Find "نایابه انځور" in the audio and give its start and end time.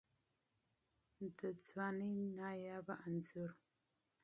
2.37-3.51